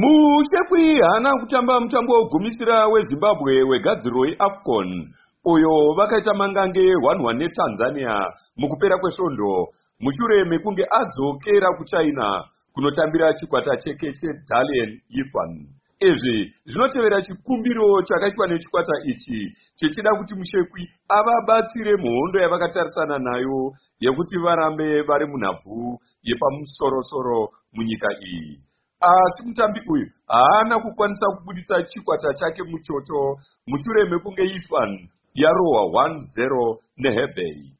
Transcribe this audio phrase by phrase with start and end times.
[0.00, 5.14] mushekwi haana kutamba mutambo wegumisira wezimbabwe wegadziriro yeafcon.
[5.44, 8.26] Uyo vakaita mangange 11 netanzania.
[8.56, 9.68] Mukupera kwesvondo
[10.00, 15.66] mushure mekunge adzokera kuchina kunotambira chikwata cheke chedalian yifan.
[16.00, 25.02] Izvi zvinotevera chikumbiro chakaitwa nechikwata ichi chichida kuti mushekwi avabatsire muhondo yavakatarisana nayo yekuti varambe
[25.02, 28.65] vari munhabvu yepamusorosoro munyika iyi
[29.12, 33.38] asi mutambi uyu haana kukwanisa kubudisa chikwata chake muchoto.
[33.66, 37.76] Mushure mekunge ifan yarohwa 1-0 nehebhey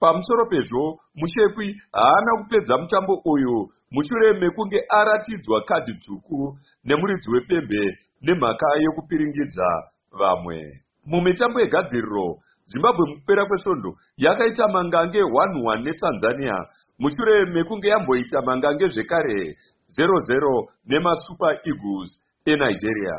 [0.00, 3.68] pamusoro pezvo mushekwi haana kupedza mutambo uyu.
[3.90, 9.68] Mushure mekunge aratidzwa kadhi dzvuku nemuridzi wepembe nemhaka yekupiringidza
[10.18, 10.80] vamwe.
[11.06, 16.56] Mumitambo yegadziriro zimbabwe mukupera kwesvondo yakaita mangange 11 netanzania.
[16.98, 19.56] Mushure mekunge yamboita mangange zvekare
[19.96, 22.10] 00 nemasuper eagles
[22.46, 23.18] enigeria.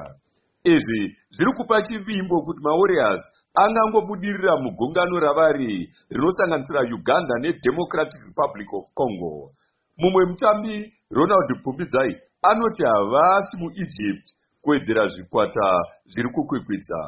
[0.63, 3.21] Izvi zviri kupa chivimbo kuti mawarriors
[3.55, 9.51] angangobudirira mugungano ravari rinosanganisira uganda nedemocratic republic of congo.
[9.97, 12.15] Mumwe mutambi ronald pfumbidzai
[12.49, 14.25] anoti havasi muegypt
[14.61, 15.67] kuwedzera zvikwata
[16.11, 16.99] zviri kukwikwidza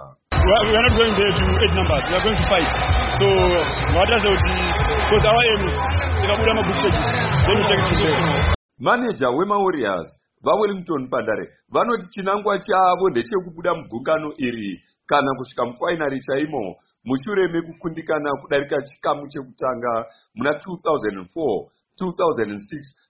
[8.84, 10.08] maneja wemawarriors
[10.44, 14.82] vawellington pandare vanoti chinangwa chavo ndechekubuda mugungano iri.
[15.06, 21.68] Kana kusvika mufainari chaimo mushure mekukundikana kudarika chikamu chekutanga muna 2004
[22.02, 22.56] 2006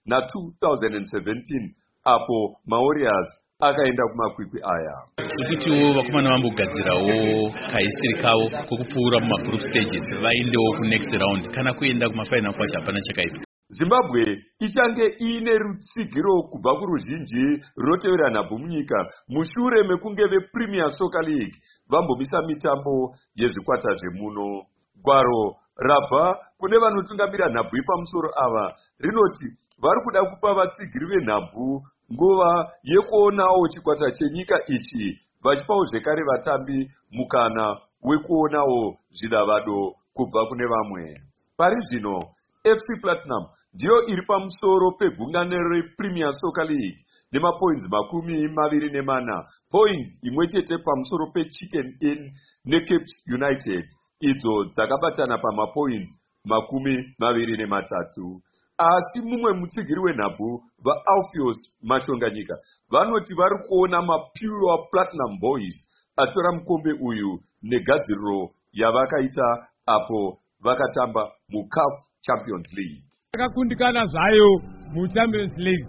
[0.07, 1.69] na2017
[2.03, 3.29] apo mawarriors
[3.59, 4.95] akaenda kumakwikwi aya.
[5.38, 11.51] Zvekutiwo vakomana vambogadzirawo kaisiri kavo kwokupfuura mumagroup stages vaendewo kunext round.
[11.55, 13.44] Kana kuenda kumafainal kwacho hapana chakaitwa
[13.77, 14.23] zimbabwe
[14.59, 18.97] ichange iine rutsigiro kubva kuruzhinji runotevera nhabvu munyika.
[19.29, 21.55] Mushure mekunge vepremier soccer league
[21.89, 24.61] vambomisa mitambo yezvikwata zvemuno.
[25.03, 29.47] Gwaro rabva kune vanotungamira nhabvu ipamusoro ava rinoti
[29.81, 31.81] vari kuda kupa vatsigiri venhabvu
[32.13, 41.17] nguva yekuonawo chikwata chenyika ichi vachipawo zvekare vatambi mukana wekuonawo zvidavado kubva kune vamwe.
[41.57, 42.19] Pari zvino
[42.63, 46.97] fc platinum ndiyo iri pamusoro pegungano repremier soccer league
[47.31, 49.45] nemapoints makumi maviri nemana.
[49.72, 52.31] Points imwe chete pamusoro pechicken in
[52.66, 53.85] necaps united.
[54.19, 56.11] Idzo dzakabatana pamapoints
[56.45, 58.41] makumi maviri nematatu.
[58.78, 62.57] Asi mumwe mutsigiri wenhabvu vaalfios mashonganyika
[62.91, 72.73] vanoti vari kuona mapure platinum boys atora mukombe uyu negadziriro yavakaita apo vakatamba mucaf champions
[72.73, 74.61] league yakakundikana zvayo
[74.94, 75.88] muchampions league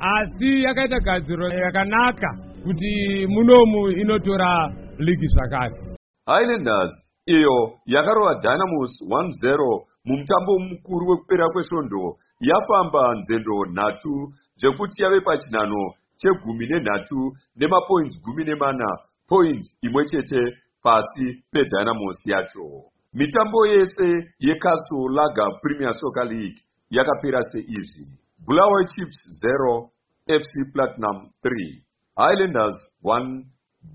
[0.00, 2.28] asi yakaita gadziro yakanaka
[2.64, 5.74] kuti munomu inotora ligi zvakare.
[6.26, 6.90] Highlanders
[7.26, 12.16] iyo yakarova dynamos 1-0 mumutambo mukuru wekupera kwesvondo.
[12.40, 18.98] Yafamba nzendo nhatu zvekuti yave pachinhano chegumi nenhatu nemapoints gumi nemana.
[19.28, 20.42] Point imwe chete
[20.82, 22.66] pasi pedynamos yacho.
[23.14, 24.08] Mitambo yese
[24.40, 28.06] yecastle lager premier soccer league yakapera seizvi.
[28.46, 29.90] Bulawayo chiefs 0
[30.26, 31.82] fc platinum 3
[32.16, 33.44] highlanders 1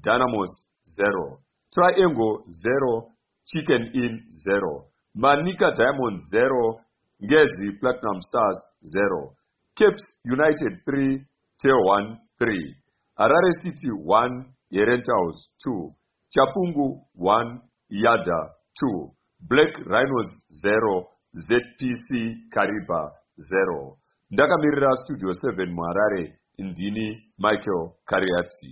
[0.03, 0.51] dynamos
[0.97, 1.39] 0
[1.75, 3.11] triangle 0
[3.49, 4.11] chicken in
[4.45, 4.85] 0
[5.15, 6.81] manika diamond 0
[7.23, 9.35] ngezi platinum stars 0
[9.79, 10.03] caps
[10.35, 11.25] united 3
[11.61, 12.75] tel 1 3
[13.21, 15.93] harare city 1 herentaus 2
[16.35, 18.39] chapungu 1 yada
[18.81, 19.11] 2
[19.51, 20.29] black rhinos
[20.63, 22.09] 0 zpc
[22.53, 23.01] kariba
[23.37, 23.97] 0
[24.31, 26.23] ndakamirira studio 7 muharare
[26.59, 27.07] ndini
[27.37, 28.71] michael kariati